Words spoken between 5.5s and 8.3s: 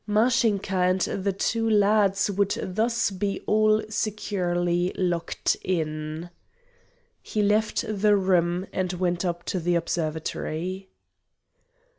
in. He left the